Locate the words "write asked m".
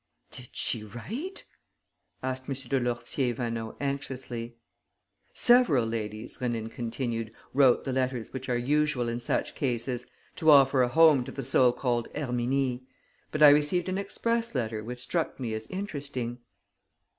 0.83-2.55